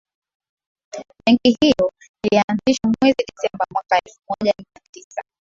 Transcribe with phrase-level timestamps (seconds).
[1.25, 1.91] benki hiyo
[2.23, 5.21] ilianzishwa mwezi desemba mwaka elfu moja mia tisa